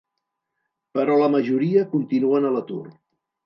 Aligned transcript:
Però 0.95 1.19
la 1.21 1.29
majoria 1.35 1.87
continuen 1.95 2.49
a 2.51 2.57
l’atur. 2.59 2.83